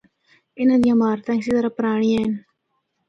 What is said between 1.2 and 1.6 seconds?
اسی